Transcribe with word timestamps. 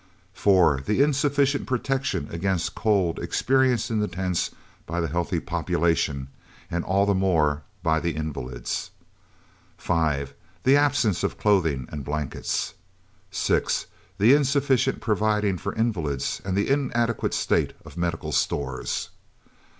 4. 0.33 0.81
The 0.83 1.03
insufficient 1.03 1.67
protection 1.67 2.27
against 2.31 2.73
cold 2.73 3.19
experienced 3.19 3.91
in 3.91 3.99
the 3.99 4.07
tents 4.07 4.49
by 4.87 4.99
the 4.99 5.07
healthy 5.07 5.39
population, 5.39 6.27
and 6.71 6.83
all 6.83 7.05
the 7.05 7.13
more 7.13 7.61
by 7.83 7.99
the 7.99 8.15
invalids. 8.15 8.89
5. 9.77 10.33
The 10.63 10.75
absence 10.75 11.23
of 11.23 11.37
clothing 11.37 11.87
and 11.91 12.03
blankets. 12.03 12.73
6. 13.29 13.85
The 14.17 14.33
insufficient 14.33 15.01
providing 15.01 15.59
for 15.59 15.75
invalids 15.75 16.41
and 16.43 16.57
the 16.57 16.67
inadequate 16.67 17.35
state 17.35 17.73
of 17.85 17.95
medical 17.95 18.31
stores. 18.31 19.09